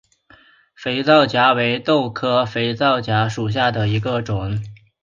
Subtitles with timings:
[0.73, 4.59] 肥皂荚为豆科肥皂荚属下的一个种。